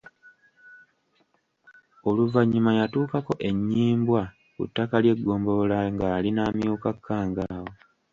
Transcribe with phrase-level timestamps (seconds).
[2.09, 4.21] Oluvannyuma yatuukako e Nnyimbwa
[4.55, 7.71] ku ttaka ly’eggombolola ng’ali n’amyuka Kangaawo.